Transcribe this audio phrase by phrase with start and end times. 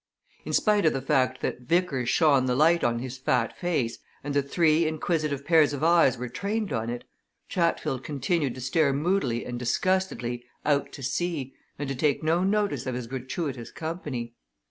[0.45, 4.33] In spite of the fact that Vickers shone the light on his fat face, and
[4.33, 7.03] that three inquisitive pairs of eyes were trained on it,
[7.47, 12.87] Chatfield continued to stare moodily and disgustedly out to sea and to take no notice
[12.87, 14.33] of his gratuitous company.